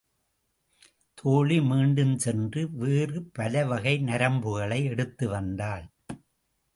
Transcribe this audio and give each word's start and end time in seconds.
தோழி 1.13 1.61
மீண்டும் 1.61 2.17
சென்று 2.17 2.69
வேறு 2.71 3.23
பலவகை 3.33 3.99
நரம்புகளை 4.01 4.83
எடுத்து 4.83 5.27
வந்தாள். 5.27 5.85